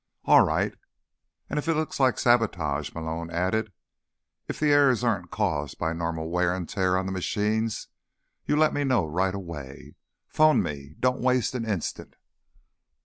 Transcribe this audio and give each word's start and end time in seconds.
"All 0.25 0.41
right." 0.43 0.73
"And 1.47 1.59
if 1.59 1.67
it 1.67 1.75
looks 1.75 1.99
like 1.99 2.17
sabotage," 2.17 2.91
Malone 2.95 3.29
added, 3.29 3.71
"if 4.47 4.59
the 4.59 4.71
errors 4.73 5.03
aren't 5.03 5.29
caused 5.29 5.77
by 5.77 5.93
normal 5.93 6.31
wear 6.31 6.55
and 6.55 6.67
tear 6.67 6.97
on 6.97 7.05
the 7.05 7.11
machines, 7.11 7.87
you 8.47 8.55
let 8.55 8.73
me 8.73 8.83
know 8.83 9.05
right 9.05 9.35
away. 9.35 9.93
Phone 10.27 10.63
me. 10.63 10.95
Don't 11.01 11.21
waste 11.21 11.53
an 11.53 11.65
instant." 11.69 12.15